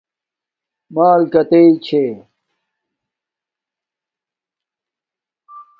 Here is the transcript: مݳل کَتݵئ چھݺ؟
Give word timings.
مݳل 0.93 1.21
کَتݵئ 1.33 1.67
چھݺ؟ 1.85 2.03